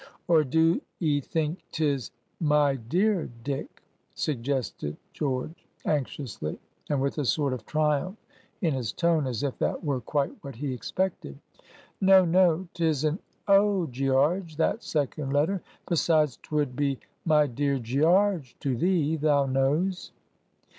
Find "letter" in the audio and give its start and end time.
15.33-15.61